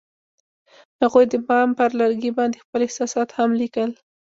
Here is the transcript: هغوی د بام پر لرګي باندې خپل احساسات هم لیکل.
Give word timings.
هغوی 1.01 1.25
د 1.29 1.35
بام 1.47 1.69
پر 1.79 1.89
لرګي 1.99 2.31
باندې 2.37 2.61
خپل 2.63 2.79
احساسات 2.83 3.29
هم 3.37 3.49
لیکل. 3.61 3.89